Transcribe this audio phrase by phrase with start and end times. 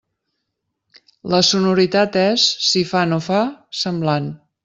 [1.33, 3.43] La sonoritat és, si fa no fa,
[3.85, 4.35] semblant.